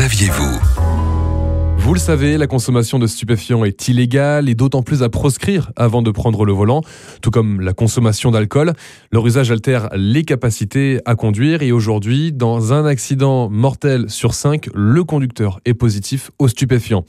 saviez-vous 0.00 0.58
vous 1.82 1.94
le 1.94 1.98
savez, 1.98 2.36
la 2.36 2.46
consommation 2.46 2.98
de 2.98 3.06
stupéfiants 3.06 3.64
est 3.64 3.88
illégale 3.88 4.50
et 4.50 4.54
d'autant 4.54 4.82
plus 4.82 5.02
à 5.02 5.08
proscrire 5.08 5.72
avant 5.76 6.02
de 6.02 6.10
prendre 6.10 6.44
le 6.44 6.52
volant, 6.52 6.82
tout 7.20 7.30
comme 7.30 7.60
la 7.60 7.72
consommation 7.72 8.30
d'alcool. 8.30 8.74
Leur 9.10 9.26
usage 9.26 9.50
altère 9.50 9.88
les 9.96 10.22
capacités 10.22 11.00
à 11.06 11.16
conduire 11.16 11.62
et 11.62 11.72
aujourd'hui, 11.72 12.32
dans 12.32 12.74
un 12.74 12.84
accident 12.84 13.48
mortel 13.48 14.10
sur 14.10 14.34
cinq, 14.34 14.68
le 14.74 15.02
conducteur 15.04 15.58
est 15.64 15.74
positif 15.74 16.30
aux 16.38 16.48
stupéfiants. 16.48 17.04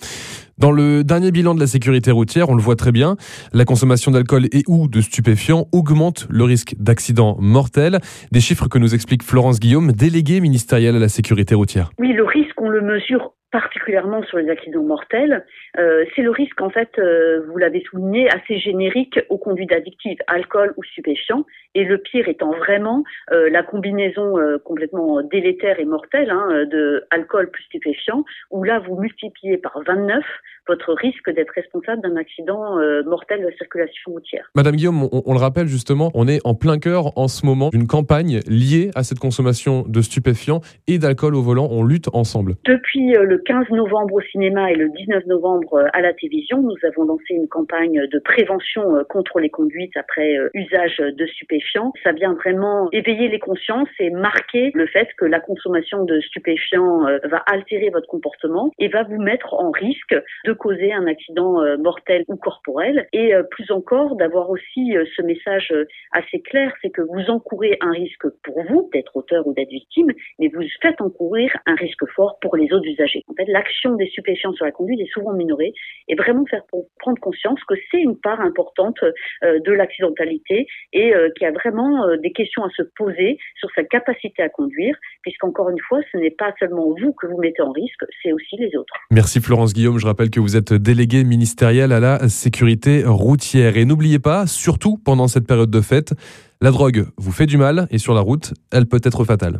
Dans 0.57 0.71
le 0.71 1.03
dernier 1.03 1.31
bilan 1.31 1.55
de 1.55 1.59
la 1.59 1.65
sécurité 1.65 2.11
routière, 2.11 2.49
on 2.49 2.55
le 2.55 2.61
voit 2.61 2.75
très 2.75 2.91
bien, 2.91 3.17
la 3.51 3.65
consommation 3.65 4.11
d'alcool 4.11 4.45
et 4.51 4.63
ou 4.67 4.87
de 4.87 5.01
stupéfiants 5.01 5.67
augmente 5.71 6.27
le 6.29 6.43
risque 6.43 6.75
d'accident 6.77 7.35
mortel. 7.39 7.99
Des 8.31 8.39
chiffres 8.39 8.67
que 8.67 8.77
nous 8.77 8.93
explique 8.93 9.23
Florence 9.23 9.59
Guillaume, 9.59 9.91
déléguée 9.91 10.39
ministérielle 10.39 10.95
à 10.95 10.99
la 10.99 11.09
sécurité 11.09 11.55
routière. 11.55 11.89
Oui, 11.97 12.13
le 12.13 12.23
risque, 12.23 12.50
on 12.61 12.69
le 12.69 12.81
mesure 12.81 13.33
particulièrement 13.51 14.23
sur 14.23 14.37
les 14.37 14.49
accidents 14.49 14.83
mortels, 14.83 15.45
euh, 15.77 16.05
c'est 16.15 16.21
le 16.21 16.31
risque, 16.31 16.59
en 16.61 16.69
fait, 16.69 16.89
euh, 16.97 17.41
vous 17.47 17.57
l'avez 17.57 17.83
souligné, 17.89 18.29
assez 18.29 18.59
générique 18.59 19.19
aux 19.29 19.37
conduites 19.37 19.73
addictives, 19.73 20.17
alcool 20.27 20.73
ou 20.77 20.83
stupéfiants. 20.83 21.45
Et 21.75 21.83
le 21.83 21.97
pire 21.97 22.27
étant 22.27 22.51
vraiment 22.51 23.03
euh, 23.31 23.49
la 23.49 23.63
combinaison 23.63 24.35
complètement 24.63 25.21
délétère 25.21 25.79
et 25.79 25.85
mortelle 25.85 26.29
hein, 26.29 26.65
de 26.65 27.05
alcool 27.11 27.49
plus 27.49 27.63
stupéfiant, 27.63 28.23
où 28.49 28.63
là, 28.63 28.79
vous 28.79 28.99
multipliez 28.99 29.57
par 29.57 29.79
29 29.85 30.23
votre 30.67 30.93
risque 30.93 31.29
d'être 31.33 31.51
responsable 31.55 32.01
d'un 32.01 32.15
accident 32.15 32.77
mortel 33.05 33.41
de 33.41 33.47
la 33.47 33.55
circulation 33.57 34.11
routière. 34.11 34.49
Madame 34.55 34.75
Guillaume, 34.75 35.03
on, 35.03 35.23
on, 35.25 35.33
le 35.33 35.39
rappelle 35.39 35.67
justement, 35.67 36.11
on 36.13 36.27
est 36.27 36.39
en 36.45 36.53
plein 36.53 36.77
cœur 36.77 37.17
en 37.17 37.27
ce 37.27 37.45
moment 37.45 37.69
d'une 37.69 37.87
campagne 37.87 38.39
liée 38.47 38.91
à 38.95 39.03
cette 39.03 39.19
consommation 39.19 39.83
de 39.87 40.01
stupéfiants 40.01 40.61
et 40.87 40.99
d'alcool 40.99 41.35
au 41.35 41.41
volant. 41.41 41.67
On 41.71 41.83
lutte 41.83 42.09
ensemble. 42.13 42.55
Depuis 42.65 43.13
le 43.13 43.40
15 43.45 43.69
novembre 43.71 44.15
au 44.15 44.21
cinéma 44.21 44.71
et 44.71 44.75
le 44.75 44.89
19 44.89 45.25
novembre 45.25 45.73
euh, 45.75 45.87
à 45.93 46.01
la 46.01 46.13
télévision, 46.13 46.61
nous 46.61 46.75
avons 46.83 47.03
lancé 47.03 47.33
une 47.33 47.47
campagne 47.47 48.07
de 48.07 48.19
prévention 48.19 48.95
euh, 48.95 49.03
contre 49.03 49.39
les 49.39 49.49
conduites 49.49 49.95
après 49.95 50.37
euh, 50.37 50.49
usage 50.53 50.97
de 50.97 51.25
stupéfiants. 51.27 51.91
Ça 52.03 52.11
vient 52.11 52.33
vraiment 52.33 52.89
éveiller 52.91 53.29
les 53.29 53.39
consciences 53.39 53.89
et 53.99 54.09
marquer 54.09 54.71
le 54.73 54.87
fait 54.87 55.07
que 55.17 55.25
la 55.25 55.39
consommation 55.39 56.03
de 56.03 56.19
stupéfiants 56.21 57.05
va 57.23 57.43
altérer 57.51 57.89
votre 57.89 58.07
comportement 58.07 58.71
et 58.79 58.87
va 58.87 59.03
vous 59.03 59.21
mettre 59.21 59.53
en 59.53 59.71
risque 59.71 60.15
de 60.45 60.53
causer 60.53 60.93
un 60.93 61.07
accident 61.07 61.59
mortel 61.77 62.23
ou 62.27 62.35
corporel. 62.35 63.07
Et 63.13 63.33
plus 63.49 63.71
encore, 63.71 64.15
d'avoir 64.15 64.49
aussi 64.49 64.95
ce 65.15 65.21
message 65.21 65.73
assez 66.11 66.41
clair, 66.41 66.73
c'est 66.81 66.89
que 66.89 67.01
vous 67.01 67.29
encourez 67.29 67.77
un 67.81 67.91
risque 67.91 68.27
pour 68.43 68.63
vous 68.69 68.89
d'être 68.93 69.15
auteur 69.15 69.45
ou 69.47 69.53
d'être 69.53 69.69
victime, 69.69 70.07
mais 70.39 70.49
vous 70.53 70.63
faites 70.81 71.01
encourir 71.01 71.51
un 71.65 71.75
risque 71.75 72.05
fort 72.15 72.37
pour 72.41 72.55
les 72.55 72.71
autres 72.73 72.87
usagers. 72.87 73.23
En 73.31 73.33
fait, 73.35 73.49
l'action 73.49 73.95
des 73.95 74.07
stupéfiants 74.07 74.51
sur 74.53 74.65
la 74.65 74.71
conduite 74.71 74.99
est 74.99 75.11
souvent 75.13 75.33
minorée 75.33 75.73
et 76.07 76.15
vraiment 76.15 76.45
faire 76.45 76.63
prendre 76.99 77.19
conscience 77.19 77.59
que 77.67 77.75
c'est 77.89 78.01
une 78.01 78.17
part 78.17 78.41
importante 78.41 78.97
euh, 79.03 79.59
de 79.65 79.71
l'accidentalité 79.71 80.67
et 80.91 81.15
euh, 81.15 81.29
qu'il 81.37 81.45
y 81.45 81.49
a 81.49 81.53
vraiment 81.53 82.03
euh, 82.03 82.17
des 82.17 82.31
questions 82.31 82.63
à 82.63 82.69
se 82.75 82.83
poser 82.97 83.37
sur 83.57 83.69
sa 83.73 83.83
capacité 83.83 84.43
à 84.43 84.49
conduire, 84.49 84.95
puisqu'encore 85.21 85.69
une 85.69 85.79
fois, 85.87 85.99
ce 86.11 86.17
n'est 86.17 86.35
pas 86.37 86.53
seulement 86.59 86.93
vous 87.01 87.13
que 87.13 87.27
vous 87.27 87.37
mettez 87.39 87.61
en 87.61 87.71
risque, 87.71 88.03
c'est 88.21 88.33
aussi 88.33 88.57
les 88.57 88.75
autres. 88.75 88.93
Merci 89.11 89.39
Florence 89.39 89.73
Guillaume. 89.73 89.97
Je 89.97 90.05
rappelle 90.05 90.29
que 90.29 90.41
vous 90.41 90.57
êtes 90.57 90.73
déléguée 90.73 91.23
ministérielle 91.23 91.93
à 91.93 91.99
la 92.01 92.27
sécurité 92.27 93.03
routière. 93.05 93.77
Et 93.77 93.85
n'oubliez 93.85 94.19
pas, 94.19 94.45
surtout 94.45 94.97
pendant 94.97 95.27
cette 95.27 95.47
période 95.47 95.71
de 95.71 95.81
fête, 95.81 96.13
la 96.61 96.71
drogue 96.71 97.05
vous 97.17 97.31
fait 97.31 97.45
du 97.45 97.57
mal 97.57 97.87
et 97.91 97.97
sur 97.97 98.13
la 98.13 98.21
route, 98.21 98.53
elle 98.71 98.87
peut 98.87 99.01
être 99.03 99.23
fatale. 99.23 99.59